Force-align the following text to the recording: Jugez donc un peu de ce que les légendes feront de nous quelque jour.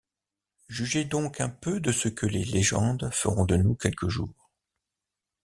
Jugez 0.67 1.05
donc 1.05 1.41
un 1.41 1.49
peu 1.49 1.79
de 1.79 1.91
ce 1.91 2.07
que 2.09 2.25
les 2.25 2.43
légendes 2.43 3.11
feront 3.13 3.45
de 3.45 3.55
nous 3.55 3.75
quelque 3.75 4.09
jour. 4.09 4.49